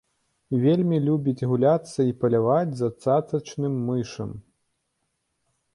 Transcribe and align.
Вельмі 0.61 0.97
любіць 1.07 1.47
гуляцца 1.51 1.99
і 2.09 2.17
паляваць 2.23 2.73
за 2.81 2.89
цацачным 3.03 3.73
мышам. 3.93 4.29